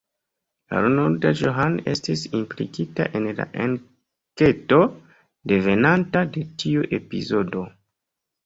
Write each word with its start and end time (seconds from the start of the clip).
Arnold 0.77 1.25
Johan 1.41 1.75
estis 1.91 2.23
implikita 2.39 3.07
en 3.19 3.27
la 3.41 3.47
enketo 3.67 4.81
devenanta 5.53 6.25
de 6.39 6.47
tiu 6.65 6.89
epizodo. 7.01 7.67